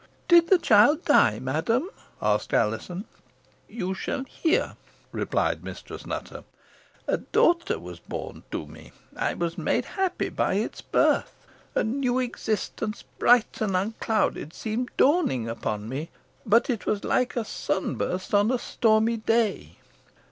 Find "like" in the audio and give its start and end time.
17.03-17.35